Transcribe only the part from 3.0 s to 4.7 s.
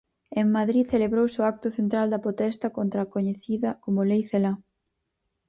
a coñecida como lei Celaá.